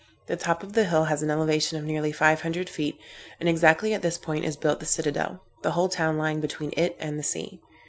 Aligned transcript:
The 0.25 0.35
top 0.35 0.63
of 0.63 0.73
the 0.73 0.85
hill 0.85 1.03
has 1.03 1.21
an 1.21 1.29
elevation 1.29 1.77
of 1.77 1.83
nearly 1.83 2.11
five 2.11 2.41
hundred 2.41 2.69
feet, 2.69 2.97
and 3.39 3.47
exactly 3.47 3.93
at 3.93 4.01
this 4.01 4.17
point 4.17 4.45
is 4.45 4.57
built 4.57 4.79
the 4.79 4.87
citadel; 4.87 5.43
the 5.61 5.73
whole 5.73 5.89
town 5.89 6.17
lying 6.17 6.41
between 6.41 6.73
it 6.75 6.97
and 6.99 7.19
the 7.19 7.23
sea. 7.23 7.61